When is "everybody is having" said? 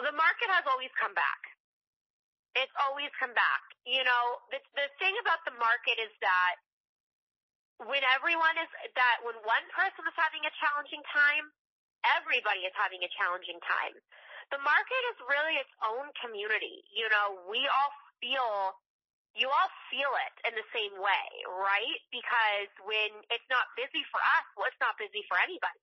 12.16-13.00